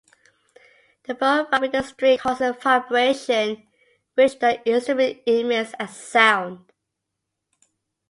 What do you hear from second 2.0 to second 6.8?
causes vibration which the instrument emits as sound.